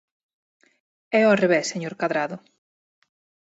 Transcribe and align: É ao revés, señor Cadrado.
É 1.19 1.21
ao 1.25 1.39
revés, 1.43 1.65
señor 1.73 1.93
Cadrado. 1.99 2.37